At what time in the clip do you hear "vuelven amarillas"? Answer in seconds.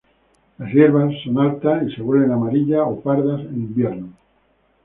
2.01-2.81